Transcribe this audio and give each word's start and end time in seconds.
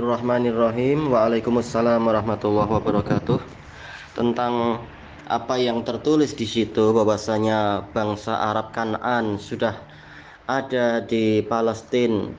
Bismillahirrahmanirrahim. 0.00 1.12
Waalaikumsalam 1.12 2.00
warahmatullahi 2.00 2.72
wabarakatuh. 2.72 3.36
Tentang 4.16 4.80
apa 5.28 5.60
yang 5.60 5.84
tertulis 5.84 6.32
di 6.32 6.48
situ 6.48 6.96
bahwasanya 6.96 7.84
bangsa 7.92 8.32
Arab 8.32 8.72
Kanan 8.72 9.36
sudah 9.36 9.76
ada 10.48 11.04
di 11.04 11.44
Palestina 11.44 12.32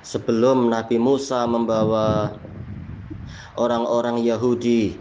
sebelum 0.00 0.72
Nabi 0.72 0.96
Musa 0.96 1.44
membawa 1.44 2.40
orang-orang 3.60 4.24
Yahudi. 4.24 4.96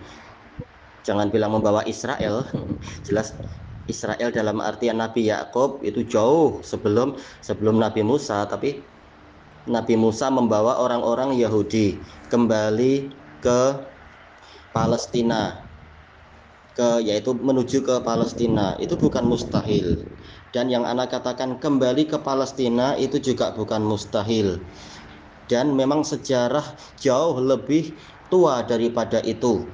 Jangan 1.08 1.32
bilang 1.32 1.56
membawa 1.56 1.88
Israel. 1.88 2.44
Jelas 3.08 3.40
Israel 3.88 4.36
dalam 4.36 4.60
artian 4.60 5.00
Nabi 5.00 5.32
Yakub 5.32 5.80
itu 5.88 6.04
jauh 6.04 6.60
sebelum 6.60 7.16
sebelum 7.40 7.80
Nabi 7.80 8.04
Musa 8.04 8.44
tapi 8.52 8.99
Nabi 9.70 9.94
Musa 9.94 10.34
membawa 10.34 10.82
orang-orang 10.82 11.38
Yahudi 11.38 12.02
kembali 12.34 13.14
ke 13.40 13.62
Palestina 14.74 15.70
ke 16.80 17.04
yaitu 17.04 17.36
menuju 17.36 17.84
ke 17.84 18.00
Palestina. 18.08 18.80
Itu 18.80 18.96
bukan 18.96 19.28
mustahil. 19.28 20.08
Dan 20.56 20.72
yang 20.72 20.88
anak 20.88 21.12
katakan 21.12 21.60
kembali 21.60 22.08
ke 22.08 22.18
Palestina 22.24 22.96
itu 22.96 23.20
juga 23.20 23.52
bukan 23.52 23.84
mustahil. 23.84 24.64
Dan 25.52 25.76
memang 25.76 26.08
sejarah 26.08 26.64
jauh 26.98 27.36
lebih 27.38 28.00
tua 28.32 28.64
daripada 28.64 29.20
itu. 29.28 29.68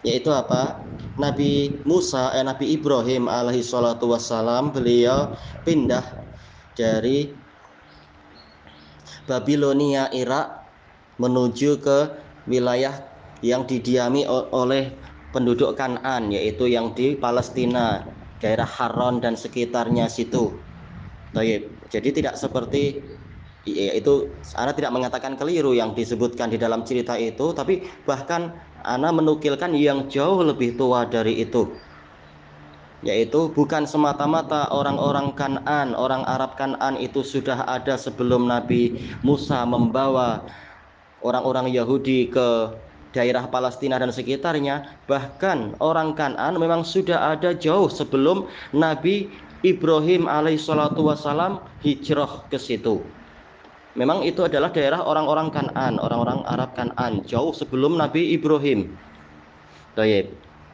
Yaitu 0.00 0.32
apa? 0.32 0.80
Nabi 1.14 1.78
Musa 1.86 2.34
eh, 2.34 2.42
Nabi 2.42 2.74
Ibrahim 2.74 3.30
alaihi 3.30 3.62
salatu 3.62 4.10
wassalam 4.10 4.74
beliau 4.74 5.38
pindah 5.62 6.02
dari 6.74 7.43
Babilonia 9.24 10.10
Irak 10.10 10.66
menuju 11.18 11.78
ke 11.80 11.98
wilayah 12.50 13.06
yang 13.40 13.64
didiami 13.64 14.26
oleh 14.28 14.98
penduduk 15.30 15.74
Kanan 15.78 16.30
yaitu 16.30 16.70
yang 16.70 16.94
di 16.94 17.18
Palestina 17.18 18.02
daerah 18.38 18.66
Haron 18.66 19.22
dan 19.22 19.34
sekitarnya 19.38 20.10
situ. 20.10 20.64
Jadi 21.90 22.08
tidak 22.14 22.38
seperti 22.38 23.02
yaitu 23.64 24.44
Ana 24.54 24.76
tidak 24.76 24.92
mengatakan 24.92 25.40
keliru 25.40 25.72
yang 25.72 25.96
disebutkan 25.96 26.52
di 26.52 26.60
dalam 26.60 26.84
cerita 26.84 27.16
itu 27.16 27.56
tapi 27.56 27.88
bahkan 28.04 28.60
Ana 28.84 29.08
menukilkan 29.08 29.72
yang 29.72 30.12
jauh 30.12 30.44
lebih 30.44 30.76
tua 30.76 31.08
dari 31.08 31.40
itu 31.40 31.80
yaitu 33.04 33.52
bukan 33.52 33.84
semata-mata 33.84 34.66
orang-orang 34.72 35.36
Kanan, 35.36 35.92
orang 35.92 36.24
Arab 36.24 36.56
Kanan 36.56 36.96
itu 36.96 37.20
sudah 37.20 37.68
ada 37.68 38.00
sebelum 38.00 38.48
Nabi 38.48 38.96
Musa 39.20 39.62
membawa 39.68 40.40
orang-orang 41.20 41.68
Yahudi 41.68 42.32
ke 42.32 42.72
daerah 43.14 43.46
Palestina 43.46 44.00
dan 44.00 44.10
sekitarnya, 44.10 44.88
bahkan 45.06 45.76
orang 45.78 46.16
Kanan 46.16 46.56
memang 46.58 46.82
sudah 46.82 47.36
ada 47.36 47.54
jauh 47.54 47.86
sebelum 47.86 48.48
Nabi 48.74 49.30
Ibrahim 49.62 50.26
alaihissalatu 50.26 51.06
wassalam 51.06 51.62
hijrah 51.84 52.48
ke 52.48 52.58
situ. 52.58 53.04
Memang 53.94 54.26
itu 54.26 54.42
adalah 54.42 54.74
daerah 54.74 55.06
orang-orang 55.06 55.54
Kanan, 55.54 56.02
orang-orang 56.02 56.42
Arab 56.50 56.74
Kanan, 56.74 57.22
jauh 57.22 57.54
sebelum 57.54 57.94
Nabi 57.94 58.34
Ibrahim. 58.34 58.90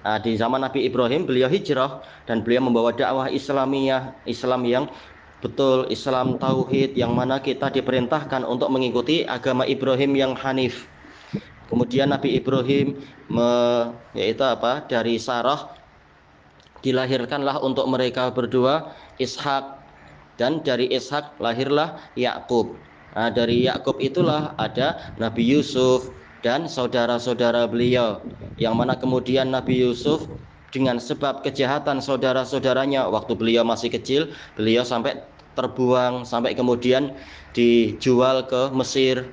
Nah, 0.01 0.17
di 0.17 0.33
zaman 0.41 0.65
Nabi 0.65 0.89
Ibrahim 0.89 1.29
beliau 1.29 1.49
hijrah 1.53 2.01
dan 2.25 2.41
beliau 2.41 2.65
membawa 2.65 2.93
dakwah 2.97 3.29
Islamiyah, 3.29 4.25
Islam 4.25 4.65
yang 4.65 4.85
betul, 5.45 5.89
Islam 5.93 6.41
tauhid 6.41 6.97
yang 6.97 7.13
mana 7.13 7.41
kita 7.41 7.69
diperintahkan 7.69 8.49
untuk 8.49 8.73
mengikuti 8.73 9.29
agama 9.29 9.69
Ibrahim 9.69 10.17
yang 10.17 10.33
hanif. 10.37 10.89
Kemudian 11.69 12.11
Nabi 12.11 12.41
Ibrahim 12.41 12.99
me, 13.29 13.51
yaitu 14.17 14.43
apa? 14.43 14.89
Dari 14.89 15.21
Sarah 15.21 15.77
dilahirkanlah 16.81 17.61
untuk 17.61 17.85
mereka 17.87 18.33
berdua 18.33 18.97
Ishak 19.21 19.85
dan 20.41 20.65
dari 20.65 20.89
Ishak 20.89 21.37
lahirlah 21.37 22.01
Yakub. 22.17 22.81
Nah, 23.13 23.29
dari 23.29 23.69
Yakub 23.69 24.01
itulah 24.01 24.57
ada 24.57 25.13
Nabi 25.21 25.45
Yusuf, 25.45 26.17
dan 26.41 26.67
saudara-saudara 26.67 27.69
beliau 27.69 28.25
yang 28.61 28.77
mana 28.77 28.95
kemudian 28.95 29.49
Nabi 29.49 29.81
Yusuf 29.81 30.29
dengan 30.71 31.03
sebab 31.03 31.43
kejahatan 31.43 31.99
saudara-saudaranya 31.99 33.09
waktu 33.11 33.35
beliau 33.35 33.67
masih 33.67 33.91
kecil 33.91 34.31
beliau 34.55 34.87
sampai 34.87 35.19
terbuang 35.59 36.23
sampai 36.23 36.55
kemudian 36.55 37.15
dijual 37.53 38.47
ke 38.47 38.71
Mesir. 38.73 39.27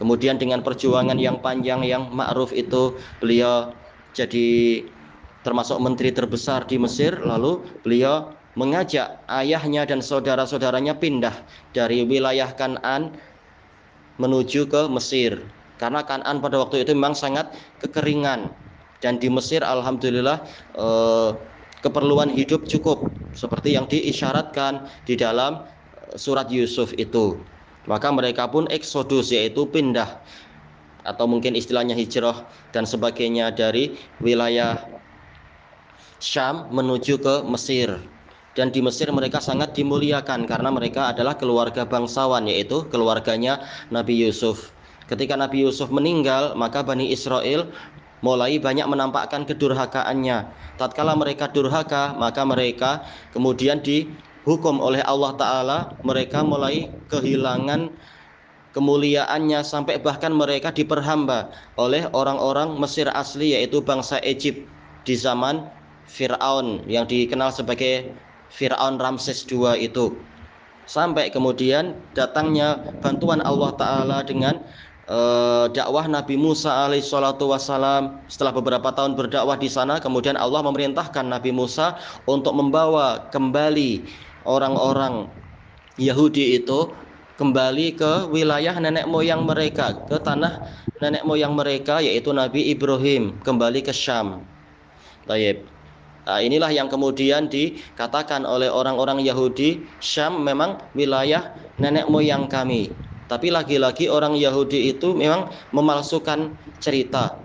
Kemudian 0.00 0.40
dengan 0.40 0.64
perjuangan 0.64 1.20
yang 1.20 1.44
panjang 1.44 1.84
yang 1.84 2.08
ma'ruf 2.08 2.56
itu 2.56 2.96
beliau 3.20 3.76
jadi 4.16 4.80
termasuk 5.44 5.76
menteri 5.76 6.08
terbesar 6.08 6.64
di 6.64 6.80
Mesir. 6.80 7.20
Lalu 7.20 7.60
beliau 7.84 8.32
mengajak 8.56 9.20
ayahnya 9.28 9.84
dan 9.84 10.00
saudara-saudaranya 10.00 10.96
pindah 10.96 11.36
dari 11.76 12.08
wilayah 12.08 12.48
Kanan 12.56 13.12
menuju 14.16 14.72
ke 14.72 14.88
Mesir. 14.88 15.44
Karena 15.76 16.00
Kanan 16.00 16.40
pada 16.40 16.60
waktu 16.64 16.80
itu 16.80 16.96
memang 16.96 17.12
sangat 17.12 17.52
kekeringan 17.84 18.52
dan 19.00 19.16
di 19.16 19.32
Mesir 19.32 19.64
alhamdulillah 19.64 20.44
eh, 20.76 21.30
keperluan 21.80 22.30
hidup 22.32 22.68
cukup. 22.68 23.16
Seperti 23.30 23.72
yang 23.78 23.88
diisyaratkan 23.88 24.86
di 25.08 25.16
dalam 25.16 25.64
eh, 25.96 26.16
surat 26.20 26.52
Yusuf 26.52 26.92
itu. 27.00 27.48
Maka 27.88 28.12
mereka 28.12 28.46
pun 28.46 28.68
eksodus 28.68 29.32
yaitu 29.32 29.64
pindah. 29.66 30.20
Atau 31.08 31.24
mungkin 31.24 31.56
istilahnya 31.56 31.96
hijrah 31.96 32.44
dan 32.76 32.84
sebagainya 32.84 33.56
dari 33.56 33.96
wilayah 34.20 34.84
Syam 36.20 36.68
menuju 36.68 37.16
ke 37.24 37.34
Mesir. 37.48 37.96
Dan 38.52 38.68
di 38.68 38.84
Mesir 38.84 39.08
mereka 39.08 39.40
sangat 39.40 39.72
dimuliakan 39.72 40.44
karena 40.44 40.68
mereka 40.68 41.08
adalah 41.08 41.40
keluarga 41.40 41.88
bangsawan 41.88 42.44
yaitu 42.44 42.84
keluarganya 42.92 43.64
Nabi 43.88 44.20
Yusuf. 44.20 44.76
Ketika 45.08 45.34
Nabi 45.40 45.64
Yusuf 45.64 45.88
meninggal, 45.88 46.52
maka 46.60 46.84
Bani 46.84 47.08
Israel 47.08 47.72
mulai 48.20 48.60
banyak 48.60 48.86
menampakkan 48.88 49.44
kedurhakaannya. 49.48 50.48
Tatkala 50.76 51.16
mereka 51.16 51.48
durhaka, 51.48 52.16
maka 52.16 52.44
mereka 52.44 53.04
kemudian 53.32 53.80
dihukum 53.84 54.80
oleh 54.80 55.04
Allah 55.04 55.32
Ta'ala. 55.36 55.78
Mereka 56.04 56.44
mulai 56.44 56.88
kehilangan 57.12 57.92
kemuliaannya 58.70 59.60
sampai 59.66 59.98
bahkan 59.98 60.30
mereka 60.30 60.70
diperhamba 60.70 61.50
oleh 61.74 62.06
orang-orang 62.14 62.78
Mesir 62.78 63.10
asli 63.10 63.58
yaitu 63.58 63.82
bangsa 63.82 64.22
Egypt 64.22 64.62
di 65.02 65.18
zaman 65.18 65.66
Fir'aun 66.06 66.86
yang 66.86 67.06
dikenal 67.06 67.50
sebagai 67.50 68.14
Fir'aun 68.50 68.98
Ramses 68.98 69.46
II 69.46 69.74
itu 69.78 70.14
sampai 70.90 71.30
kemudian 71.30 71.94
datangnya 72.18 72.82
bantuan 72.98 73.38
Allah 73.46 73.70
Ta'ala 73.78 74.18
dengan 74.26 74.58
uh, 75.10 75.66
dakwah 75.74 76.06
Nabi 76.06 76.38
Musa 76.38 76.86
alaihissalatu 76.86 77.50
wassalam 77.50 78.22
setelah 78.30 78.54
beberapa 78.54 78.94
tahun 78.94 79.18
berdakwah 79.18 79.58
di 79.58 79.66
sana 79.66 79.98
kemudian 79.98 80.38
Allah 80.38 80.62
memerintahkan 80.62 81.26
Nabi 81.26 81.50
Musa 81.50 81.98
untuk 82.30 82.54
membawa 82.54 83.28
kembali 83.34 84.06
orang-orang 84.46 85.26
Yahudi 85.98 86.62
itu 86.62 86.88
kembali 87.36 87.98
ke 87.98 88.30
wilayah 88.30 88.78
nenek 88.78 89.10
moyang 89.10 89.44
mereka 89.44 89.98
ke 90.06 90.16
tanah 90.22 90.64
nenek 91.02 91.26
moyang 91.26 91.52
mereka 91.58 91.98
yaitu 91.98 92.30
Nabi 92.30 92.70
Ibrahim 92.70 93.36
kembali 93.42 93.82
ke 93.84 93.92
Syam. 93.92 94.46
Taib. 95.28 95.66
Nah, 96.28 96.38
inilah 96.38 96.70
yang 96.70 96.86
kemudian 96.86 97.50
dikatakan 97.50 98.46
oleh 98.46 98.70
orang-orang 98.70 99.24
Yahudi, 99.24 99.82
Syam 99.98 100.46
memang 100.46 100.78
wilayah 100.94 101.50
nenek 101.80 102.06
moyang 102.06 102.46
kami. 102.46 102.92
Tapi 103.30 103.46
lagi-lagi 103.54 104.10
orang 104.10 104.34
Yahudi 104.34 104.90
itu 104.90 105.14
memang 105.14 105.54
memalsukan 105.70 106.50
cerita. 106.82 107.38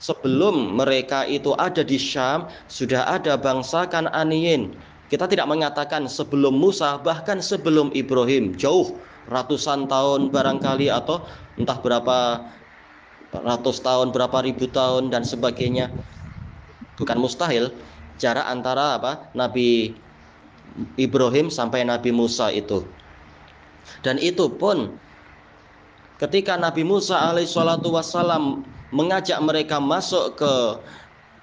Sebelum 0.00 0.80
mereka 0.80 1.28
itu 1.28 1.52
ada 1.60 1.84
di 1.84 2.00
Syam, 2.00 2.48
sudah 2.72 3.04
ada 3.04 3.36
bangsa 3.36 3.84
Kananiyin. 3.84 4.72
Kita 5.12 5.28
tidak 5.28 5.44
mengatakan 5.44 6.08
sebelum 6.08 6.56
Musa, 6.56 6.96
bahkan 7.04 7.44
sebelum 7.44 7.92
Ibrahim, 7.92 8.56
jauh 8.56 8.96
ratusan 9.28 9.86
tahun 9.92 10.32
barangkali 10.32 10.88
atau 10.88 11.20
entah 11.60 11.78
berapa 11.84 12.48
ratus 13.32 13.84
tahun, 13.84 14.16
berapa 14.16 14.40
ribu 14.40 14.72
tahun 14.72 15.12
dan 15.12 15.20
sebagainya. 15.20 15.92
Bukan 16.96 17.20
mustahil 17.20 17.76
jarak 18.16 18.48
antara 18.48 18.96
apa? 18.96 19.28
Nabi 19.36 19.92
Ibrahim 20.96 21.52
sampai 21.52 21.84
Nabi 21.84 22.08
Musa 22.12 22.48
itu. 22.52 22.88
Dan 24.02 24.16
itu 24.18 24.48
pun 24.50 24.96
ketika 26.22 26.56
Nabi 26.56 26.82
Musa 26.82 27.16
alaihissalatu 27.32 27.92
wassalam 27.92 28.64
mengajak 28.94 29.36
mereka 29.42 29.76
masuk 29.82 30.38
ke 30.40 30.52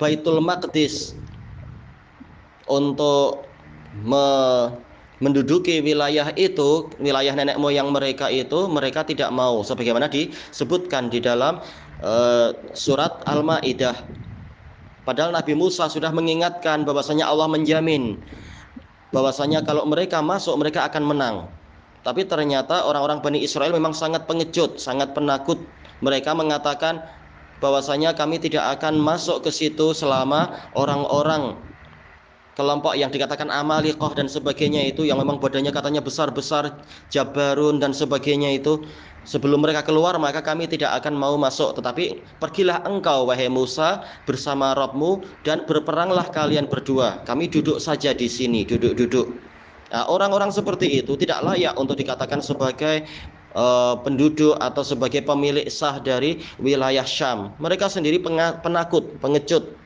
Baitul 0.02 0.42
Maqdis 0.42 1.14
untuk 2.66 3.46
me 4.02 4.25
menduduki 5.24 5.80
wilayah 5.80 6.36
itu, 6.36 6.92
wilayah 7.00 7.31
nenek 7.31 7.56
moyang 7.56 7.88
mereka 7.96 8.28
itu, 8.28 8.68
mereka 8.68 9.08
tidak 9.08 9.31
mau 9.31 9.64
sebagaimana 9.64 10.12
disebutkan 10.12 11.08
di 11.08 11.24
dalam 11.24 11.64
uh, 12.04 12.52
surat 12.75 13.24
Al-Maidah. 13.24 13.96
Padahal 15.08 15.31
Nabi 15.31 15.56
Musa 15.56 15.88
sudah 15.88 16.12
mengingatkan 16.12 16.84
bahwasanya 16.84 17.31
Allah 17.31 17.48
menjamin 17.48 18.20
bahwasanya 19.16 19.64
kalau 19.64 19.88
mereka 19.88 20.20
masuk 20.20 20.60
mereka 20.60 20.84
akan 20.92 21.04
menang. 21.08 21.36
Tapi 22.04 22.28
ternyata 22.28 22.84
orang-orang 22.84 23.24
Bani 23.24 23.40
Israel 23.40 23.72
memang 23.72 23.96
sangat 23.96 24.28
pengecut, 24.28 24.76
sangat 24.76 25.16
penakut. 25.16 25.56
Mereka 26.04 26.36
mengatakan 26.36 27.00
bahwasanya 27.64 28.12
kami 28.12 28.44
tidak 28.44 28.76
akan 28.80 29.00
masuk 29.00 29.48
ke 29.48 29.52
situ 29.56 29.96
selama 29.96 30.52
orang-orang 30.76 31.56
kelompok 32.60 32.94
yang 33.00 33.08
dikatakan 33.08 33.48
Amalikoh 33.48 34.12
dan 34.14 34.28
sebagainya 34.28 34.84
itu 34.92 35.08
yang 35.08 35.18
memang 35.18 35.40
badannya 35.40 35.72
katanya 35.72 36.04
besar-besar 36.04 36.84
Jabarun 37.08 37.80
dan 37.80 37.96
sebagainya 37.96 38.60
itu 38.60 38.84
sebelum 39.24 39.64
mereka 39.64 39.82
keluar 39.88 40.14
maka 40.20 40.44
kami 40.44 40.68
tidak 40.68 40.92
akan 41.00 41.16
mau 41.16 41.40
masuk. 41.40 41.80
Tetapi 41.80 42.20
pergilah 42.44 42.84
engkau 42.84 43.32
wahai 43.32 43.48
Musa 43.48 44.04
bersama 44.28 44.76
Robmu 44.76 45.24
dan 45.48 45.64
berperanglah 45.64 46.28
kalian 46.36 46.68
berdua. 46.68 47.24
Kami 47.24 47.48
duduk 47.48 47.80
saja 47.80 48.12
di 48.12 48.28
sini 48.28 48.68
duduk-duduk 48.68 49.53
nah, 49.94 50.10
orang-orang 50.10 50.50
seperti 50.50 51.06
itu 51.06 51.13
tidak 51.13 51.45
layak 51.45 51.78
untuk 51.78 51.94
dikatakan 51.95 52.42
sebagai 52.42 53.06
uh, 53.54 54.01
penduduk 54.01 54.57
atau 54.57 54.81
sebagai 54.81 55.22
pemilik 55.22 55.69
sah 55.69 56.01
dari 56.01 56.42
wilayah 56.57 57.06
Syam 57.06 57.54
mereka 57.62 57.86
sendiri 57.86 58.18
penakut 58.60 59.22
pengecut 59.22 59.84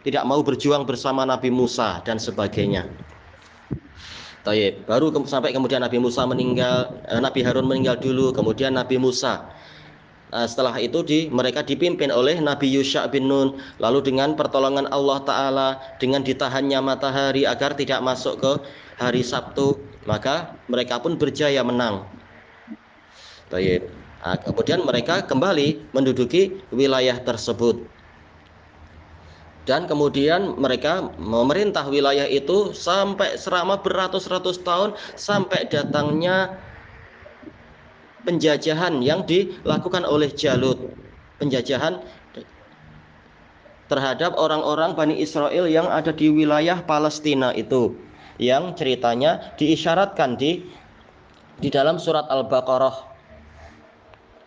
tidak 0.00 0.24
mau 0.24 0.40
berjuang 0.40 0.88
bersama 0.88 1.28
Nabi 1.28 1.52
Musa 1.52 2.00
dan 2.04 2.16
sebagainya. 2.16 2.88
Tayyip. 4.40 4.88
Baru 4.88 5.12
ke, 5.12 5.20
sampai 5.28 5.52
kemudian 5.52 5.84
Nabi 5.84 6.00
Musa 6.00 6.24
meninggal, 6.24 6.88
eh, 7.04 7.20
Nabi 7.20 7.44
Harun 7.44 7.68
meninggal 7.68 8.00
dulu, 8.00 8.32
kemudian 8.32 8.72
Nabi 8.72 8.96
Musa. 8.96 9.44
Nah, 10.30 10.46
setelah 10.46 10.78
itu 10.78 11.02
di, 11.02 11.26
mereka 11.28 11.60
dipimpin 11.66 12.08
oleh 12.08 12.38
Nabi 12.38 12.70
Yusha 12.70 13.02
bin 13.10 13.26
Nun 13.26 13.58
lalu 13.82 13.98
dengan 13.98 14.38
pertolongan 14.38 14.86
Allah 14.94 15.18
Ta'ala 15.26 15.68
dengan 15.98 16.22
ditahannya 16.22 16.78
matahari 16.78 17.42
agar 17.50 17.74
tidak 17.74 17.98
masuk 17.98 18.38
ke 18.38 18.52
hari 19.00 19.24
Sabtu 19.24 19.80
maka 20.04 20.60
mereka 20.68 21.00
pun 21.00 21.16
berjaya 21.16 21.64
menang. 21.64 22.04
Tayyip. 23.48 23.88
Nah, 24.20 24.36
kemudian 24.36 24.84
mereka 24.84 25.24
kembali 25.24 25.96
menduduki 25.96 26.60
wilayah 26.70 27.16
tersebut. 27.24 27.80
Dan 29.64 29.88
kemudian 29.88 30.60
mereka 30.60 31.08
memerintah 31.16 31.88
wilayah 31.88 32.28
itu 32.28 32.76
sampai 32.76 33.36
selama 33.40 33.80
beratus-ratus 33.80 34.60
tahun 34.60 34.96
sampai 35.16 35.68
datangnya 35.68 36.60
penjajahan 38.24 39.00
yang 39.00 39.24
dilakukan 39.24 40.04
oleh 40.04 40.28
Jalut. 40.32 40.92
Penjajahan 41.40 42.04
terhadap 43.88 44.36
orang-orang 44.36 44.92
Bani 44.92 45.16
Israel 45.16 45.64
yang 45.64 45.88
ada 45.88 46.12
di 46.12 46.28
wilayah 46.28 46.84
Palestina 46.84 47.56
itu 47.56 47.96
yang 48.40 48.72
ceritanya 48.72 49.52
diisyaratkan 49.60 50.40
di 50.40 50.64
di 51.60 51.68
dalam 51.68 52.00
surat 52.00 52.24
Al-Baqarah. 52.32 53.12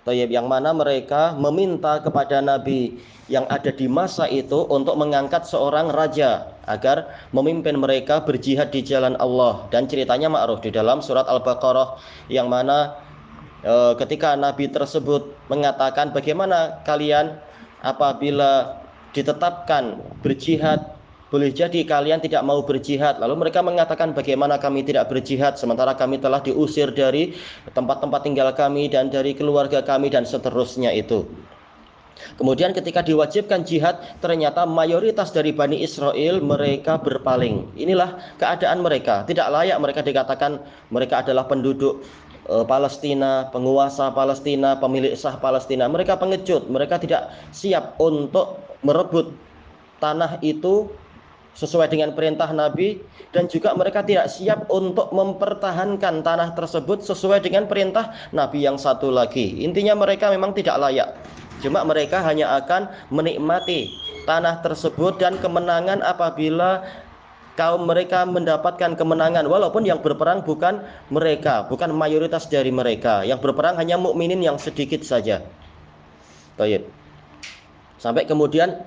Tayyib 0.04 0.36
yang 0.36 0.52
mana 0.52 0.76
mereka 0.76 1.32
meminta 1.40 2.04
kepada 2.04 2.44
Nabi 2.44 3.00
yang 3.32 3.48
ada 3.48 3.72
di 3.72 3.88
masa 3.88 4.28
itu 4.28 4.68
untuk 4.68 5.00
mengangkat 5.00 5.48
seorang 5.48 5.88
raja 5.96 6.52
agar 6.68 7.08
memimpin 7.32 7.80
mereka 7.80 8.20
berjihad 8.20 8.76
di 8.76 8.84
jalan 8.84 9.16
Allah. 9.24 9.64
Dan 9.72 9.88
ceritanya 9.88 10.28
ma'ruf 10.28 10.60
di 10.60 10.76
dalam 10.76 11.00
surat 11.00 11.24
Al-Baqarah 11.24 12.04
yang 12.28 12.52
mana 12.52 13.00
e, 13.64 13.96
ketika 13.96 14.36
Nabi 14.36 14.68
tersebut 14.68 15.40
mengatakan 15.48 16.12
bagaimana 16.12 16.84
kalian 16.84 17.40
apabila 17.80 18.84
ditetapkan 19.16 20.04
berjihad 20.20 20.93
boleh 21.34 21.50
jadi 21.50 21.82
kalian 21.82 22.22
tidak 22.22 22.46
mau 22.46 22.62
berjihad. 22.62 23.18
Lalu 23.18 23.50
mereka 23.50 23.66
mengatakan 23.66 24.14
bagaimana 24.14 24.62
kami 24.62 24.86
tidak 24.86 25.10
berjihad 25.10 25.58
sementara 25.58 25.98
kami 25.98 26.22
telah 26.22 26.38
diusir 26.46 26.94
dari 26.94 27.34
tempat-tempat 27.74 28.22
tinggal 28.22 28.54
kami 28.54 28.86
dan 28.86 29.10
dari 29.10 29.34
keluarga 29.34 29.82
kami 29.82 30.14
dan 30.14 30.30
seterusnya 30.30 30.94
itu. 30.94 31.26
Kemudian 32.38 32.78
ketika 32.78 33.02
diwajibkan 33.02 33.66
jihad, 33.66 33.98
ternyata 34.22 34.70
mayoritas 34.70 35.34
dari 35.34 35.50
Bani 35.50 35.82
Israel 35.82 36.38
mereka 36.38 37.02
berpaling. 37.02 37.74
Inilah 37.74 38.38
keadaan 38.38 38.86
mereka. 38.86 39.26
Tidak 39.26 39.50
layak 39.50 39.82
mereka 39.82 40.06
dikatakan 40.06 40.62
mereka 40.94 41.26
adalah 41.26 41.50
penduduk 41.50 42.06
e, 42.46 42.62
Palestina, 42.70 43.50
penguasa 43.50 44.14
Palestina, 44.14 44.78
pemilik 44.78 45.18
sah 45.18 45.42
Palestina. 45.42 45.90
Mereka 45.90 46.22
pengecut, 46.22 46.70
mereka 46.70 47.02
tidak 47.02 47.34
siap 47.50 47.98
untuk 47.98 48.62
merebut 48.86 49.34
tanah 49.98 50.38
itu 50.46 50.94
sesuai 51.54 51.90
dengan 51.90 52.18
perintah 52.18 52.50
Nabi 52.50 52.98
dan 53.30 53.46
juga 53.46 53.78
mereka 53.78 54.02
tidak 54.02 54.30
siap 54.30 54.66
untuk 54.74 55.14
mempertahankan 55.14 56.26
tanah 56.26 56.58
tersebut 56.58 57.06
sesuai 57.06 57.46
dengan 57.46 57.70
perintah 57.70 58.14
Nabi 58.34 58.66
yang 58.66 58.78
satu 58.78 59.14
lagi. 59.14 59.62
Intinya 59.62 59.94
mereka 59.94 60.34
memang 60.34 60.58
tidak 60.58 60.82
layak. 60.82 61.14
Cuma 61.62 61.86
mereka 61.86 62.20
hanya 62.26 62.60
akan 62.60 62.92
menikmati 63.14 63.94
tanah 64.26 64.60
tersebut 64.66 65.22
dan 65.22 65.40
kemenangan 65.40 66.04
apabila 66.04 66.84
kaum 67.54 67.86
mereka 67.86 68.26
mendapatkan 68.26 68.98
kemenangan 68.98 69.46
walaupun 69.46 69.86
yang 69.86 70.02
berperang 70.02 70.42
bukan 70.42 70.82
mereka, 71.14 71.70
bukan 71.70 71.94
mayoritas 71.94 72.50
dari 72.50 72.74
mereka. 72.74 73.22
Yang 73.22 73.46
berperang 73.46 73.78
hanya 73.78 73.96
mukminin 73.96 74.42
yang 74.42 74.58
sedikit 74.58 75.06
saja. 75.06 75.46
Baik. 76.58 76.90
Sampai 78.02 78.28
kemudian 78.28 78.84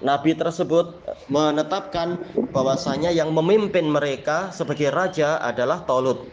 Nabi 0.00 0.32
tersebut 0.32 1.04
menetapkan 1.28 2.16
bahwasanya 2.50 3.12
yang 3.12 3.36
memimpin 3.36 3.84
mereka 3.84 4.48
sebagai 4.50 4.88
raja 4.88 5.36
adalah 5.40 5.84
Tolut 5.84 6.32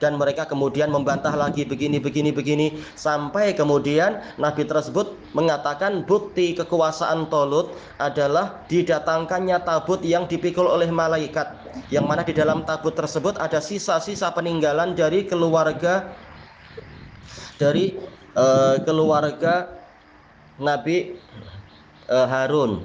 dan 0.00 0.16
mereka 0.16 0.48
kemudian 0.48 0.88
membantah 0.88 1.30
lagi 1.36 1.62
begini 1.68 2.00
begini 2.00 2.32
begini 2.32 2.66
sampai 2.96 3.52
kemudian 3.52 4.24
Nabi 4.40 4.64
tersebut 4.64 5.12
mengatakan 5.36 6.08
bukti 6.08 6.56
kekuasaan 6.56 7.28
Tolut 7.28 7.76
adalah 8.00 8.64
didatangkannya 8.66 9.60
tabut 9.62 10.00
yang 10.00 10.24
dipikul 10.24 10.66
oleh 10.66 10.88
malaikat. 10.88 11.52
Yang 11.92 12.04
mana 12.08 12.22
di 12.24 12.34
dalam 12.34 12.64
tabut 12.64 12.96
tersebut 12.96 13.36
ada 13.38 13.60
sisa-sisa 13.60 14.32
peninggalan 14.32 14.96
dari 14.96 15.28
keluarga 15.28 16.16
dari 17.60 17.94
uh, 18.34 18.80
keluarga 18.82 19.68
Nabi 20.56 21.20
uh, 22.10 22.26
Harun. 22.26 22.84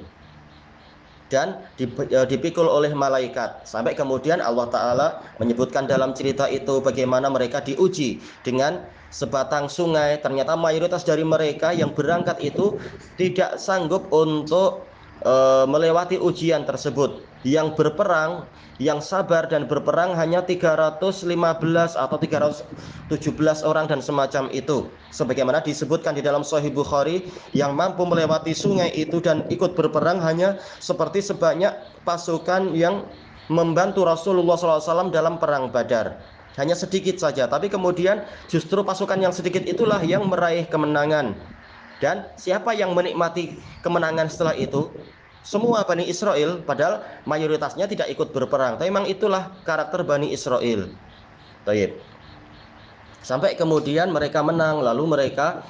Dan 1.26 1.58
eh, 1.82 2.26
dipikul 2.30 2.70
oleh 2.70 2.94
malaikat. 2.94 3.66
Sampai 3.66 3.98
kemudian 3.98 4.38
Allah 4.40 4.70
taala 4.70 5.08
menyebutkan 5.42 5.90
dalam 5.90 6.14
cerita 6.14 6.46
itu 6.46 6.80
bagaimana 6.86 7.34
mereka 7.34 7.66
diuji 7.66 8.22
dengan 8.46 8.86
sebatang 9.10 9.66
sungai. 9.66 10.22
Ternyata 10.22 10.54
mayoritas 10.54 11.02
dari 11.02 11.26
mereka 11.26 11.74
yang 11.74 11.98
berangkat 11.98 12.38
itu 12.46 12.78
tidak 13.18 13.58
sanggup 13.58 14.06
untuk 14.14 14.86
e, 15.26 15.34
melewati 15.66 16.22
ujian 16.22 16.62
tersebut 16.62 17.26
yang 17.46 17.78
berperang 17.78 18.50
yang 18.76 19.00
sabar 19.00 19.48
dan 19.48 19.70
berperang 19.72 20.12
hanya 20.20 20.44
315 20.44 21.24
atau 21.96 22.18
317 22.20 23.64
orang 23.64 23.88
dan 23.88 24.04
semacam 24.04 24.52
itu. 24.52 24.92
Sebagaimana 25.16 25.64
disebutkan 25.64 26.18
di 26.18 26.24
dalam 26.26 26.44
Sahih 26.44 26.74
Bukhari 26.74 27.24
yang 27.56 27.72
mampu 27.72 28.04
melewati 28.04 28.52
sungai 28.52 28.92
itu 28.92 29.24
dan 29.24 29.48
ikut 29.48 29.80
berperang 29.80 30.20
hanya 30.20 30.60
seperti 30.84 31.24
sebanyak 31.24 31.72
pasukan 32.04 32.76
yang 32.76 33.08
membantu 33.48 34.04
Rasulullah 34.04 34.58
SAW 34.60 35.14
dalam 35.14 35.40
perang 35.40 35.72
Badar. 35.72 36.20
Hanya 36.60 36.76
sedikit 36.76 37.20
saja 37.20 37.48
tapi 37.48 37.68
kemudian 37.68 38.24
justru 38.48 38.80
pasukan 38.84 39.20
yang 39.20 39.32
sedikit 39.32 39.64
itulah 39.64 40.04
yang 40.04 40.28
meraih 40.28 40.68
kemenangan. 40.68 41.36
Dan 42.04 42.28
siapa 42.36 42.76
yang 42.76 42.92
menikmati 42.92 43.56
kemenangan 43.80 44.28
setelah 44.28 44.52
itu 44.60 44.92
semua 45.46 45.86
Bani 45.86 46.10
Israel 46.10 46.60
padahal 46.66 47.06
mayoritasnya 47.30 47.86
tidak 47.86 48.10
ikut 48.10 48.34
berperang 48.34 48.82
tapi 48.82 48.90
memang 48.90 49.06
itulah 49.06 49.54
karakter 49.64 50.02
Bani 50.02 50.34
Israel 50.34 50.90
Taib. 51.64 51.94
sampai 53.22 53.54
kemudian 53.54 54.10
mereka 54.10 54.42
menang 54.42 54.82
lalu 54.82 55.06
mereka 55.06 55.62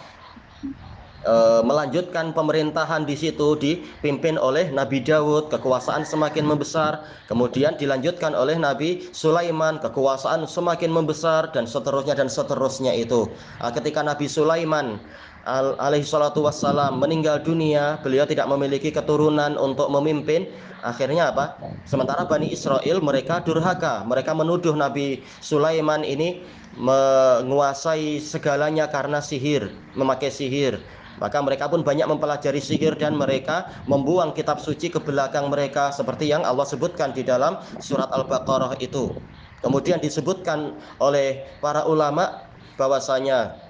uh, 1.25 1.61
melanjutkan 1.65 2.31
pemerintahan 2.31 3.03
di 3.03 3.17
situ 3.17 3.57
dipimpin 3.57 4.37
oleh 4.39 4.69
Nabi 4.71 5.01
Dawud, 5.01 5.49
kekuasaan 5.49 6.05
semakin 6.05 6.45
membesar, 6.45 7.03
kemudian 7.27 7.75
dilanjutkan 7.75 8.37
oleh 8.37 8.55
Nabi 8.55 9.09
Sulaiman, 9.11 9.81
kekuasaan 9.81 10.45
semakin 10.45 10.93
membesar 10.93 11.49
dan 11.51 11.65
seterusnya 11.65 12.15
dan 12.15 12.29
seterusnya 12.29 12.93
itu. 12.95 13.27
Uh, 13.59 13.71
ketika 13.73 14.05
Nabi 14.05 14.29
Sulaiman 14.29 15.01
alaihi 15.45 16.03
salatu 16.03 16.43
wassalam 16.43 16.97
meninggal 16.97 17.37
dunia, 17.39 18.01
beliau 18.01 18.25
tidak 18.25 18.49
memiliki 18.49 18.89
keturunan 18.89 19.55
untuk 19.61 19.87
memimpin. 19.93 20.49
Akhirnya 20.85 21.33
apa? 21.33 21.57
Sementara 21.89 22.29
Bani 22.29 22.49
Israel 22.53 23.01
mereka 23.01 23.41
durhaka, 23.41 24.05
mereka 24.05 24.37
menuduh 24.37 24.77
Nabi 24.77 25.21
Sulaiman 25.41 26.05
ini 26.05 26.45
menguasai 26.77 28.21
segalanya 28.21 28.85
karena 28.89 29.17
sihir, 29.17 29.73
memakai 29.97 30.29
sihir. 30.29 30.77
Maka 31.15 31.39
mereka 31.39 31.71
pun 31.71 31.79
banyak 31.79 32.05
mempelajari 32.11 32.59
sihir 32.59 32.99
dan 32.99 33.15
mereka 33.15 33.71
membuang 33.87 34.35
kitab 34.35 34.59
suci 34.59 34.91
ke 34.91 34.99
belakang 34.99 35.47
mereka 35.47 35.89
seperti 35.89 36.27
yang 36.27 36.43
Allah 36.43 36.67
sebutkan 36.67 37.15
di 37.15 37.23
dalam 37.23 37.55
surat 37.79 38.11
Al-Baqarah 38.11 38.75
itu. 38.83 39.15
Kemudian 39.63 40.03
disebutkan 40.03 40.75
oleh 40.99 41.47
para 41.63 41.87
ulama 41.87 42.45
bahwasanya 42.75 43.64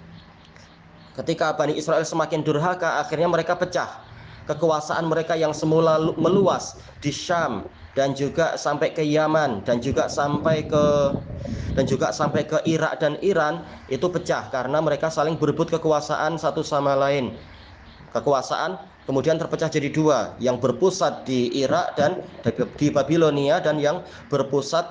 ketika 1.15 1.55
Bani 1.55 1.75
Israel 1.75 2.03
semakin 2.03 2.43
durhaka 2.43 3.01
akhirnya 3.01 3.31
mereka 3.31 3.55
pecah. 3.55 4.03
Kekuasaan 4.45 5.10
mereka 5.10 5.34
yang 5.34 5.57
semula 5.57 5.98
meluas 6.22 6.77
di 7.01 7.10
Syam 7.10 7.65
dan 7.98 8.13
juga 8.13 8.53
sampai 8.62 8.93
ke 8.93 9.01
Yaman 9.01 9.65
dan 9.65 9.81
juga 9.81 10.05
sampai 10.05 10.69
ke 10.69 10.86
dan 11.74 11.89
juga 11.89 12.13
sampai 12.13 12.45
ke 12.45 12.62
Irak 12.69 13.01
dan 13.01 13.17
Iran 13.25 13.65
itu 13.89 14.05
pecah 14.05 14.48
karena 14.53 14.79
mereka 14.86 15.10
saling 15.10 15.36
berebut 15.36 15.74
kekuasaan 15.74 16.38
satu 16.38 16.62
sama 16.62 16.93
lain. 16.93 17.34
Kekuasaan 18.13 18.77
kemudian 19.10 19.36
terpecah 19.41 19.67
jadi 19.67 19.89
dua, 19.91 20.38
yang 20.39 20.62
berpusat 20.62 21.25
di 21.25 21.51
Irak 21.57 21.98
dan 21.98 22.22
di 22.77 22.88
Babilonia 22.93 23.60
dan 23.60 23.81
yang 23.81 24.05
berpusat 24.29 24.88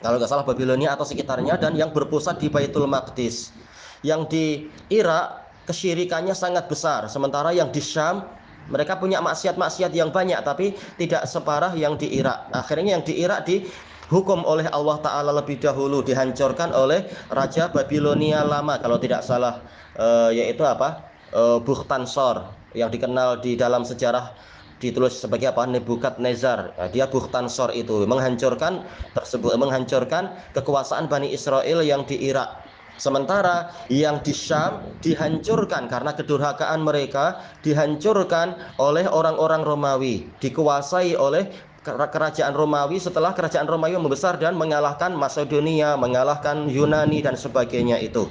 kalau 0.00 0.16
nggak 0.16 0.30
salah 0.32 0.44
Babilonia 0.48 0.96
atau 0.96 1.04
sekitarnya 1.04 1.60
dan 1.60 1.76
yang 1.76 1.92
berpusat 1.92 2.40
di 2.40 2.48
Baitul 2.48 2.88
Maqdis. 2.88 3.52
Yang 4.00 4.20
di 4.32 4.44
Irak 4.88 5.52
kesyirikannya 5.68 6.32
sangat 6.32 6.66
besar, 6.66 7.06
sementara 7.06 7.52
yang 7.52 7.68
di 7.68 7.84
Syam 7.84 8.24
mereka 8.70 8.96
punya 8.96 9.18
maksiat-maksiat 9.20 9.90
yang 9.92 10.14
banyak 10.14 10.38
tapi 10.46 10.78
tidak 10.96 11.26
separah 11.26 11.74
yang 11.74 11.98
di 11.98 12.06
Irak. 12.16 12.48
Akhirnya 12.54 12.96
yang 12.96 13.04
di 13.04 13.18
Irak 13.18 13.44
di 13.44 13.66
hukum 14.10 14.46
oleh 14.46 14.66
Allah 14.70 14.98
Ta'ala 15.02 15.30
lebih 15.34 15.58
dahulu 15.62 16.02
dihancurkan 16.02 16.74
oleh 16.74 17.06
Raja 17.30 17.70
Babilonia 17.70 18.46
lama 18.46 18.78
kalau 18.78 18.98
tidak 18.98 19.22
salah 19.26 19.62
e, 19.98 20.38
yaitu 20.38 20.62
apa? 20.66 21.10
E, 21.30 21.62
Bukhtansor 21.62 22.50
yang 22.74 22.90
dikenal 22.90 23.42
di 23.42 23.58
dalam 23.58 23.82
sejarah 23.82 24.34
ditulis 24.82 25.18
sebagai 25.18 25.50
apa? 25.54 25.66
Nebukadnezar. 25.66 26.74
Nah, 26.74 26.88
dia 26.90 27.06
Bukhtansor 27.06 27.74
itu 27.74 28.06
menghancurkan 28.06 28.82
tersebut 29.14 29.54
menghancurkan 29.58 30.34
kekuasaan 30.54 31.06
Bani 31.06 31.30
Israel 31.30 31.82
yang 31.82 32.02
di 32.06 32.18
Irak 32.18 32.59
Sementara 33.00 33.72
yang 33.88 34.20
di 34.20 34.36
Syam 34.36 34.84
dihancurkan 35.00 35.88
karena 35.88 36.12
kedurhakaan 36.12 36.84
mereka, 36.84 37.40
dihancurkan 37.64 38.76
oleh 38.76 39.08
orang-orang 39.08 39.64
Romawi, 39.64 40.36
dikuasai 40.36 41.16
oleh 41.16 41.48
kerajaan 41.80 42.52
Romawi 42.52 43.00
setelah 43.00 43.32
kerajaan 43.32 43.64
Romawi 43.64 43.96
membesar 43.96 44.36
dan 44.36 44.52
mengalahkan 44.60 45.16
Macedonia, 45.16 45.96
mengalahkan 45.96 46.68
Yunani 46.68 47.24
dan 47.24 47.40
sebagainya 47.40 47.96
itu. 48.04 48.28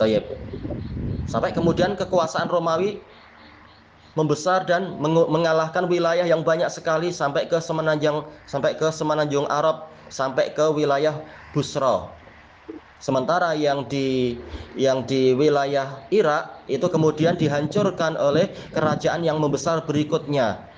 Tayyip. 0.00 0.24
Sampai 1.28 1.52
kemudian 1.52 1.92
kekuasaan 2.00 2.48
Romawi 2.48 2.96
membesar 4.16 4.64
dan 4.64 4.96
mengalahkan 5.04 5.84
wilayah 5.84 6.24
yang 6.24 6.40
banyak 6.40 6.72
sekali 6.72 7.12
sampai 7.12 7.44
ke 7.44 7.60
semenanjung 7.60 8.24
sampai 8.48 8.72
ke 8.72 8.88
semenanjung 8.88 9.44
Arab, 9.52 9.92
sampai 10.08 10.56
ke 10.56 10.64
wilayah 10.72 11.20
Busra. 11.52 12.21
Sementara 13.02 13.50
yang 13.58 13.90
di 13.90 14.38
yang 14.78 15.02
di 15.02 15.34
wilayah 15.34 16.06
Irak 16.14 16.62
itu 16.70 16.86
kemudian 16.86 17.34
dihancurkan 17.34 18.14
oleh 18.14 18.54
kerajaan 18.70 19.26
yang 19.26 19.42
membesar 19.42 19.82
berikutnya 19.82 20.70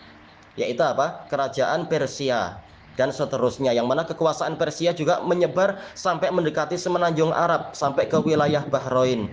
yaitu 0.57 0.81
apa? 0.81 1.29
Kerajaan 1.29 1.85
Persia 1.91 2.65
dan 2.95 3.11
seterusnya 3.11 3.75
yang 3.77 3.91
mana 3.91 4.07
kekuasaan 4.09 4.57
Persia 4.57 4.97
juga 4.97 5.21
menyebar 5.21 5.83
sampai 5.93 6.31
mendekati 6.31 6.79
semenanjung 6.79 7.35
Arab 7.35 7.77
sampai 7.77 8.07
ke 8.09 8.17
wilayah 8.23 8.65
Bahrain. 8.73 9.29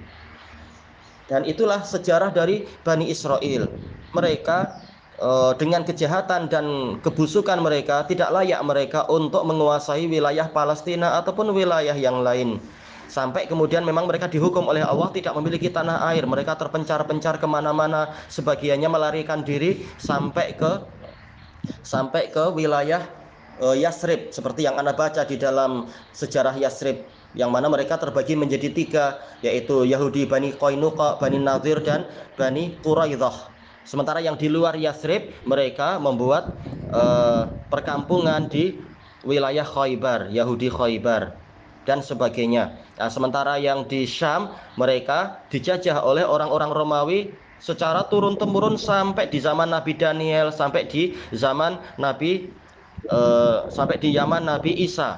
Dan 1.32 1.48
itulah 1.48 1.86
sejarah 1.88 2.36
dari 2.36 2.68
Bani 2.84 3.08
Israel. 3.08 3.72
Mereka 4.12 4.58
eh, 5.16 5.52
dengan 5.56 5.88
kejahatan 5.88 6.52
dan 6.52 6.66
kebusukan 7.00 7.62
mereka 7.64 8.04
tidak 8.04 8.36
layak 8.36 8.60
mereka 8.68 9.08
untuk 9.08 9.48
menguasai 9.48 10.12
wilayah 10.12 10.52
Palestina 10.52 11.22
ataupun 11.24 11.56
wilayah 11.56 11.96
yang 11.96 12.20
lain 12.20 12.60
sampai 13.12 13.44
kemudian 13.52 13.84
memang 13.84 14.08
mereka 14.08 14.32
dihukum 14.32 14.72
oleh 14.72 14.80
Allah 14.80 15.12
tidak 15.12 15.36
memiliki 15.36 15.68
tanah 15.68 16.08
air 16.16 16.24
mereka 16.24 16.56
terpencar-pencar 16.56 17.44
ke 17.44 17.48
mana-mana 17.48 18.16
sebagiannya 18.32 18.88
melarikan 18.88 19.44
diri 19.44 19.84
sampai 20.00 20.56
ke 20.56 20.80
sampai 21.84 22.32
ke 22.32 22.56
wilayah 22.56 23.04
uh, 23.60 23.76
Yasrib 23.76 24.32
seperti 24.32 24.64
yang 24.64 24.80
Anda 24.80 24.96
baca 24.96 25.28
di 25.28 25.36
dalam 25.36 25.92
sejarah 26.16 26.56
Yasrib 26.56 27.04
yang 27.36 27.52
mana 27.52 27.68
mereka 27.68 28.00
terbagi 28.00 28.40
menjadi 28.40 28.72
tiga 28.72 29.20
yaitu 29.44 29.84
Yahudi 29.84 30.28
Bani 30.28 30.56
Qainuqa, 30.56 31.20
Bani 31.20 31.40
Nadir 31.40 31.84
dan 31.84 32.08
Bani 32.40 32.80
Quraidah. 32.80 33.52
Sementara 33.84 34.24
yang 34.24 34.40
di 34.40 34.48
luar 34.48 34.78
Yasrib 34.78 35.36
mereka 35.44 36.00
membuat 36.00 36.54
uh, 36.96 37.50
perkampungan 37.68 38.48
di 38.48 38.78
wilayah 39.28 39.66
Khaybar, 39.66 40.30
Yahudi 40.32 40.70
Khaybar 40.70 41.34
dan 41.86 42.06
sebagainya. 42.06 42.78
Nah, 43.02 43.10
sementara 43.10 43.58
yang 43.58 43.90
di 43.90 44.06
Syam 44.06 44.54
mereka 44.78 45.42
dijajah 45.50 46.06
oleh 46.06 46.22
orang-orang 46.22 46.70
Romawi 46.70 47.34
secara 47.58 48.06
turun 48.06 48.38
temurun 48.38 48.78
sampai 48.78 49.26
di 49.26 49.42
zaman 49.42 49.74
Nabi 49.74 49.98
Daniel 49.98 50.54
sampai 50.54 50.86
di 50.86 51.18
zaman 51.34 51.82
Nabi 51.98 52.46
uh, 53.10 53.66
sampai 53.74 53.98
di 53.98 54.14
zaman 54.14 54.46
Nabi 54.46 54.86
Isa. 54.86 55.18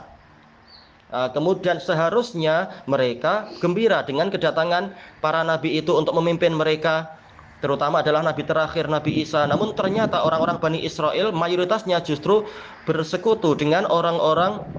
Uh, 1.11 1.27
kemudian 1.35 1.83
seharusnya 1.83 2.87
mereka 2.87 3.51
gembira 3.59 3.99
dengan 4.07 4.31
kedatangan 4.31 4.95
para 5.19 5.43
nabi 5.43 5.75
itu 5.75 5.91
untuk 5.91 6.15
memimpin 6.23 6.55
mereka 6.55 7.19
terutama 7.59 7.99
adalah 7.99 8.23
nabi 8.23 8.47
terakhir 8.47 8.87
Nabi 8.87 9.27
Isa. 9.27 9.43
Namun 9.43 9.75
ternyata 9.75 10.23
orang-orang 10.23 10.63
Bani 10.63 10.79
Israel 10.87 11.35
mayoritasnya 11.35 11.99
justru 11.99 12.47
bersekutu 12.87 13.59
dengan 13.59 13.83
orang-orang 13.91 14.71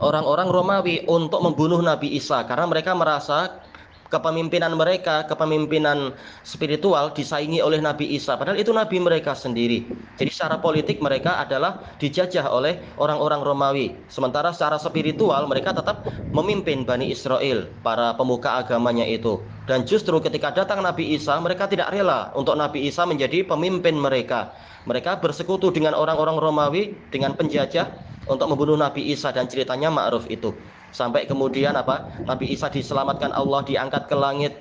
orang-orang 0.00 0.48
Romawi 0.48 0.96
untuk 1.08 1.40
membunuh 1.44 1.80
Nabi 1.80 2.16
Isa 2.16 2.44
karena 2.44 2.68
mereka 2.68 2.92
merasa 2.92 3.62
kepemimpinan 4.06 4.70
mereka, 4.78 5.26
kepemimpinan 5.26 6.14
spiritual 6.46 7.10
disaingi 7.12 7.58
oleh 7.58 7.82
Nabi 7.82 8.14
Isa. 8.14 8.38
Padahal 8.38 8.58
itu 8.58 8.70
nabi 8.70 9.02
mereka 9.02 9.34
sendiri. 9.34 9.90
Jadi 10.16 10.30
secara 10.30 10.62
politik 10.62 11.02
mereka 11.02 11.42
adalah 11.42 11.82
dijajah 11.98 12.46
oleh 12.46 12.78
orang-orang 12.96 13.42
Romawi. 13.42 13.86
Sementara 14.06 14.54
secara 14.54 14.78
spiritual 14.78 15.50
mereka 15.50 15.74
tetap 15.74 16.06
memimpin 16.32 16.86
Bani 16.86 17.10
Israel, 17.10 17.66
para 17.82 18.14
pemuka 18.14 18.62
agamanya 18.62 19.04
itu. 19.04 19.42
Dan 19.66 19.82
justru 19.82 20.22
ketika 20.22 20.54
datang 20.54 20.80
Nabi 20.86 21.18
Isa, 21.18 21.34
mereka 21.42 21.66
tidak 21.66 21.90
rela 21.90 22.30
untuk 22.38 22.54
Nabi 22.54 22.86
Isa 22.86 23.02
menjadi 23.02 23.42
pemimpin 23.42 23.98
mereka. 23.98 24.54
Mereka 24.86 25.18
bersekutu 25.18 25.74
dengan 25.74 25.98
orang-orang 25.98 26.38
Romawi, 26.38 26.94
dengan 27.10 27.34
penjajah 27.34 28.05
untuk 28.26 28.46
membunuh 28.50 28.78
Nabi 28.78 29.14
Isa 29.14 29.30
dan 29.30 29.46
ceritanya 29.46 29.90
ma'ruf 29.90 30.26
itu. 30.30 30.54
Sampai 30.90 31.26
kemudian 31.26 31.74
apa? 31.74 32.10
Nabi 32.26 32.50
Isa 32.50 32.70
diselamatkan 32.70 33.30
Allah 33.34 33.62
diangkat 33.66 34.10
ke 34.10 34.16
langit. 34.18 34.54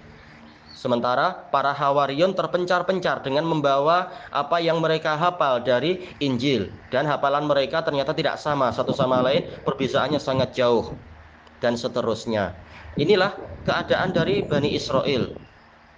Sementara 0.76 1.50
para 1.50 1.72
hawarion 1.74 2.36
terpencar-pencar 2.36 3.26
dengan 3.26 3.48
membawa 3.48 4.12
apa 4.30 4.62
yang 4.62 4.84
mereka 4.84 5.18
hafal 5.18 5.64
dari 5.64 6.04
Injil 6.22 6.70
dan 6.92 7.08
hafalan 7.10 7.48
mereka 7.48 7.82
ternyata 7.82 8.12
tidak 8.14 8.38
sama 8.38 8.70
satu 8.70 8.92
sama 8.94 9.24
lain, 9.24 9.48
perbedaannya 9.66 10.20
sangat 10.22 10.54
jauh 10.54 10.94
dan 11.64 11.80
seterusnya. 11.80 12.54
Inilah 13.00 13.34
keadaan 13.66 14.14
dari 14.14 14.44
Bani 14.46 14.76
Israel. 14.76 15.34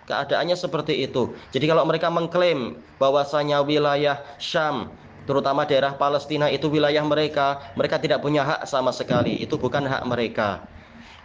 Keadaannya 0.07 0.55
seperti 0.55 1.03
itu. 1.03 1.35
Jadi 1.51 1.65
kalau 1.67 1.83
mereka 1.83 2.07
mengklaim 2.07 2.79
bahwasanya 2.95 3.59
wilayah 3.67 4.23
Syam 4.39 4.87
terutama 5.27 5.67
daerah 5.67 5.93
Palestina 5.99 6.47
itu 6.47 6.71
wilayah 6.71 7.03
mereka, 7.03 7.59
mereka 7.75 7.99
tidak 7.99 8.23
punya 8.23 8.47
hak 8.47 8.61
sama 8.65 8.95
sekali. 8.95 9.35
Itu 9.37 9.59
bukan 9.59 9.83
hak 9.83 10.07
mereka. 10.07 10.63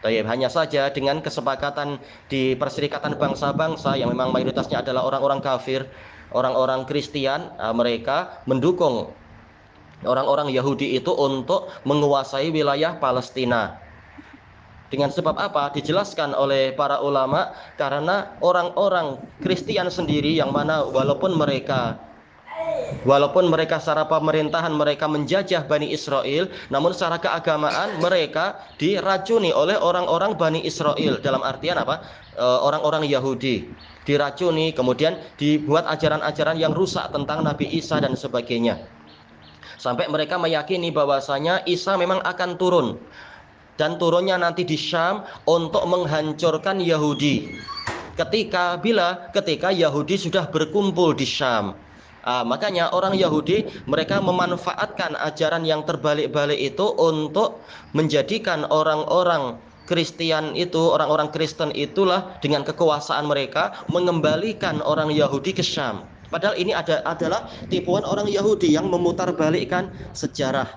Hanya 0.02 0.50
saja 0.50 0.90
dengan 0.90 1.23
kesepakatan 1.23 2.02
di 2.26 2.59
Perserikatan 2.59 3.14
Bangsa-Bangsa 3.14 3.94
yang 3.94 4.11
memang 4.11 4.35
mayoritasnya 4.35 4.82
adalah 4.82 5.06
orang-orang 5.06 5.38
kafir, 5.38 5.87
orang-orang 6.35 6.82
Kristen, 6.90 7.54
eh, 7.54 7.71
mereka 7.71 8.42
mendukung 8.50 9.14
orang-orang 10.02 10.50
Yahudi 10.50 10.99
itu 10.99 11.14
untuk 11.14 11.71
menguasai 11.87 12.50
wilayah 12.50 12.99
Palestina. 12.99 13.78
Dengan 14.90 15.09
sebab 15.09 15.38
apa? 15.40 15.73
Dijelaskan 15.73 16.37
oleh 16.37 16.76
para 16.76 17.00
ulama 17.00 17.56
karena 17.80 18.37
orang-orang 18.44 19.25
Kristen 19.40 19.88
sendiri 19.88 20.37
yang 20.37 20.52
mana 20.52 20.85
walaupun 20.85 21.32
mereka 21.32 21.97
Walaupun 23.02 23.50
mereka 23.50 23.83
secara 23.83 24.07
pemerintahan 24.07 24.71
mereka 24.71 25.11
menjajah 25.11 25.66
Bani 25.66 25.90
Israel, 25.90 26.47
namun 26.71 26.95
secara 26.95 27.19
keagamaan 27.19 27.99
mereka 27.99 28.54
diracuni 28.78 29.50
oleh 29.50 29.75
orang-orang 29.75 30.38
Bani 30.38 30.62
Israel. 30.62 31.19
Dalam 31.19 31.42
artian 31.42 31.83
apa? 31.83 32.07
E, 32.31 32.45
orang-orang 32.47 33.02
Yahudi 33.11 33.75
diracuni, 34.02 34.75
kemudian 34.75 35.19
dibuat 35.38 35.87
ajaran-ajaran 35.87 36.59
yang 36.59 36.75
rusak 36.75 37.11
tentang 37.11 37.42
Nabi 37.47 37.71
Isa 37.71 38.02
dan 38.02 38.14
sebagainya. 38.19 38.87
Sampai 39.78 40.11
mereka 40.11 40.38
meyakini 40.38 40.90
bahwasanya 40.90 41.66
Isa 41.66 41.95
memang 41.95 42.23
akan 42.23 42.59
turun 42.59 42.99
dan 43.78 43.99
turunnya 43.99 44.38
nanti 44.38 44.66
di 44.66 44.78
Syam 44.78 45.26
untuk 45.47 45.87
menghancurkan 45.87 46.83
Yahudi. 46.83 47.50
Ketika 48.14 48.78
bila 48.78 49.33
ketika 49.33 49.75
Yahudi 49.75 50.19
sudah 50.19 50.47
berkumpul 50.50 51.19
di 51.19 51.26
Syam. 51.26 51.82
Uh, 52.23 52.47
makanya 52.47 52.87
orang 52.95 53.19
Yahudi 53.19 53.67
mereka 53.91 54.23
memanfaatkan 54.23 55.19
ajaran 55.19 55.67
yang 55.67 55.83
terbalik-balik 55.83 56.55
itu 56.55 56.87
untuk 56.95 57.59
menjadikan 57.99 58.62
orang-orang 58.71 59.59
Kristen 59.91 60.55
itu, 60.55 60.79
orang-orang 60.79 61.35
Kristen 61.35 61.75
itulah 61.75 62.38
dengan 62.38 62.62
kekuasaan 62.62 63.26
mereka 63.26 63.75
mengembalikan 63.91 64.79
orang 64.87 65.11
Yahudi 65.11 65.50
ke 65.50 65.67
Syam. 65.67 66.07
Padahal 66.31 66.55
ini 66.57 66.71
ada, 66.73 67.02
adalah 67.05 67.50
tipuan 67.69 68.07
orang 68.07 68.31
Yahudi 68.31 68.71
yang 68.71 68.87
memutarbalikkan 68.88 69.91
sejarah. 70.14 70.71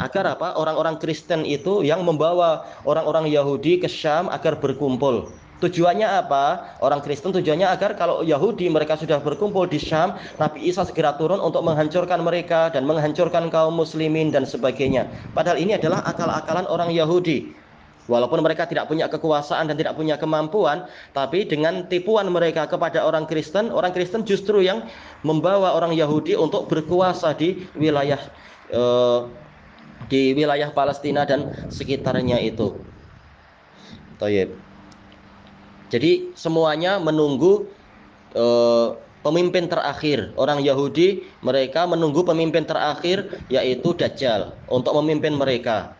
Agar 0.00 0.24
apa? 0.36 0.56
Orang-orang 0.56 0.96
Kristen 0.96 1.44
itu 1.44 1.84
yang 1.84 2.04
membawa 2.04 2.64
orang-orang 2.88 3.28
Yahudi 3.28 3.80
ke 3.80 3.88
Syam 3.88 4.32
agar 4.32 4.56
berkumpul 4.60 5.30
Tujuannya 5.56 6.04
apa? 6.04 6.76
Orang 6.84 7.00
Kristen 7.00 7.32
tujuannya 7.32 7.64
agar 7.64 7.96
kalau 7.96 8.20
Yahudi 8.20 8.68
mereka 8.68 8.92
sudah 9.00 9.16
berkumpul 9.24 9.64
di 9.64 9.80
Syam, 9.80 10.12
Nabi 10.36 10.68
Isa 10.68 10.84
segera 10.84 11.16
turun 11.16 11.40
untuk 11.40 11.64
menghancurkan 11.64 12.20
mereka 12.20 12.68
dan 12.68 12.84
menghancurkan 12.84 13.48
kaum 13.48 13.72
muslimin 13.72 14.28
dan 14.28 14.44
sebagainya. 14.44 15.08
Padahal 15.32 15.56
ini 15.56 15.72
adalah 15.80 16.04
akal-akalan 16.04 16.68
orang 16.68 16.92
Yahudi. 16.92 17.56
Walaupun 18.06 18.38
mereka 18.38 18.68
tidak 18.70 18.86
punya 18.86 19.10
kekuasaan 19.10 19.66
dan 19.66 19.74
tidak 19.74 19.98
punya 19.98 20.14
kemampuan, 20.14 20.86
tapi 21.10 21.42
dengan 21.42 21.90
tipuan 21.90 22.30
mereka 22.30 22.68
kepada 22.70 23.02
orang 23.02 23.26
Kristen, 23.26 23.74
orang 23.74 23.90
Kristen 23.90 24.22
justru 24.22 24.62
yang 24.62 24.86
membawa 25.26 25.74
orang 25.74 25.90
Yahudi 25.90 26.38
untuk 26.38 26.70
berkuasa 26.70 27.34
di 27.34 27.66
wilayah 27.74 28.20
eh, 28.70 29.20
di 30.06 30.36
wilayah 30.38 30.70
Palestina 30.70 31.26
dan 31.26 31.50
sekitarnya 31.66 32.38
itu. 32.44 32.78
Tayyib. 34.22 34.65
Jadi 35.90 36.34
semuanya 36.34 36.98
menunggu 36.98 37.66
uh, 38.34 38.98
pemimpin 39.26 39.66
terakhir. 39.66 40.30
Orang 40.38 40.62
Yahudi 40.62 41.26
mereka 41.42 41.86
menunggu 41.86 42.22
pemimpin 42.22 42.62
terakhir 42.62 43.42
yaitu 43.50 43.90
Dajjal 43.94 44.54
untuk 44.70 44.94
memimpin 45.02 45.34
mereka. 45.34 45.98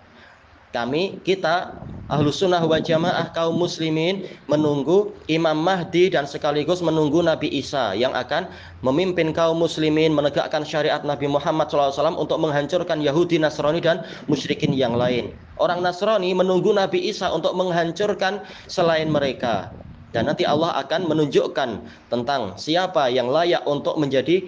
Kami 0.76 1.24
kita 1.24 1.72
ahlu 2.12 2.28
sunnah 2.28 2.60
wa 2.60 2.76
jamaah 2.76 3.32
kaum 3.32 3.56
muslimin 3.56 4.28
menunggu 4.44 5.08
Imam 5.24 5.56
Mahdi 5.56 6.12
dan 6.12 6.28
sekaligus 6.28 6.84
menunggu 6.84 7.24
Nabi 7.24 7.48
Isa 7.48 7.96
yang 7.96 8.12
akan 8.12 8.44
memimpin 8.84 9.32
kaum 9.32 9.56
muslimin 9.56 10.12
menegakkan 10.12 10.68
syariat 10.68 11.00
Nabi 11.00 11.32
Muhammad 11.32 11.72
SAW 11.72 12.20
untuk 12.20 12.36
menghancurkan 12.44 13.00
Yahudi, 13.00 13.40
Nasrani 13.40 13.80
dan 13.80 14.04
musyrikin 14.28 14.76
yang 14.76 15.00
lain. 15.00 15.32
Orang 15.56 15.80
Nasrani 15.80 16.36
menunggu 16.36 16.76
Nabi 16.76 17.08
Isa 17.08 17.32
untuk 17.32 17.56
menghancurkan 17.56 18.44
selain 18.68 19.08
mereka. 19.08 19.72
Dan 20.12 20.28
nanti 20.28 20.44
Allah 20.44 20.76
akan 20.84 21.08
menunjukkan 21.08 21.70
tentang 22.12 22.52
siapa 22.60 23.08
yang 23.08 23.32
layak 23.32 23.64
untuk 23.64 23.96
menjadi 23.96 24.44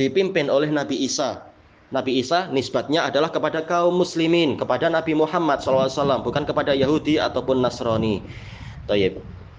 dipimpin 0.00 0.48
oleh 0.48 0.72
Nabi 0.72 0.96
Isa 1.04 1.53
Nabi 1.92 2.24
Isa 2.24 2.48
nisbatnya 2.48 3.04
adalah 3.04 3.28
kepada 3.28 3.60
kaum 3.64 3.96
muslimin, 4.00 4.56
kepada 4.56 4.88
Nabi 4.88 5.12
Muhammad 5.12 5.60
SAW, 5.60 6.24
bukan 6.24 6.48
kepada 6.48 6.72
Yahudi 6.72 7.20
ataupun 7.20 7.60
Nasrani. 7.60 8.24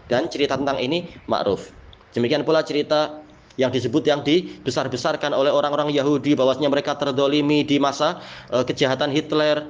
Dan 0.06 0.30
cerita 0.30 0.58
tentang 0.58 0.82
ini 0.82 1.10
ma'ruf. 1.30 1.70
Demikian 2.14 2.46
pula 2.48 2.66
cerita 2.66 3.26
yang 3.56 3.72
disebut 3.72 4.04
yang 4.04 4.22
dibesar-besarkan 4.24 5.32
oleh 5.32 5.52
orang-orang 5.52 5.92
Yahudi 5.92 6.36
bahwasanya 6.36 6.68
mereka 6.68 6.96
terdolimi 7.00 7.64
di 7.64 7.80
masa 7.80 8.20
uh, 8.52 8.64
kejahatan 8.68 9.12
Hitler 9.16 9.64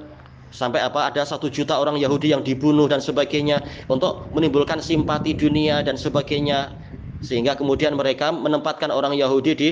sampai 0.50 0.82
apa 0.82 1.10
ada 1.10 1.22
satu 1.26 1.50
juta 1.50 1.78
orang 1.78 1.98
Yahudi 1.98 2.34
yang 2.34 2.42
dibunuh 2.42 2.86
dan 2.90 3.02
sebagainya 3.02 3.62
untuk 3.90 4.30
menimbulkan 4.34 4.82
simpati 4.82 5.34
dunia 5.34 5.82
dan 5.86 5.98
sebagainya 5.98 6.74
sehingga 7.22 7.58
kemudian 7.58 7.94
mereka 7.98 8.30
menempatkan 8.30 8.90
orang 8.92 9.14
Yahudi 9.16 9.52
di 9.56 9.68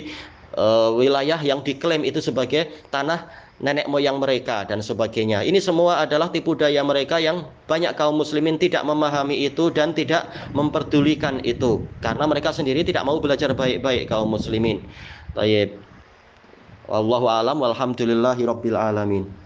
uh, 0.57 0.95
wilayah 0.95 1.39
yang 1.43 1.61
diklaim 1.61 2.03
itu 2.07 2.23
sebagai 2.23 2.71
tanah 2.89 3.27
nenek 3.63 3.87
moyang 3.87 4.19
mereka 4.19 4.67
dan 4.67 4.83
sebagainya. 4.83 5.47
Ini 5.47 5.63
semua 5.63 6.03
adalah 6.03 6.31
tipu 6.35 6.59
daya 6.59 6.83
mereka 6.83 7.23
yang 7.23 7.47
banyak 7.71 7.95
kaum 7.95 8.19
muslimin 8.19 8.59
tidak 8.59 8.83
memahami 8.83 9.47
itu 9.47 9.71
dan 9.71 9.95
tidak 9.95 10.27
memperdulikan 10.51 11.39
itu 11.47 11.87
karena 12.03 12.27
mereka 12.27 12.51
sendiri 12.51 12.83
tidak 12.83 13.07
mau 13.07 13.23
belajar 13.23 13.55
baik-baik 13.55 14.11
kaum 14.11 14.35
muslimin. 14.35 14.83
Tayyib. 15.39 15.79
Wallahu 16.91 17.31
alam 17.31 17.57
walhamdulillahi 17.63 18.45
alamin. 18.75 19.45